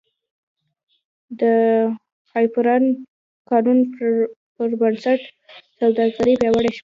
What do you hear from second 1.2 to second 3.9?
د هیپبرن قانون